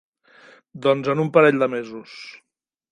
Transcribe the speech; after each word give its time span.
Doncs 0.85 1.11
en 1.15 1.23
un 1.27 1.31
parell 1.37 1.63
de 1.65 1.71
mesos. 1.79 2.19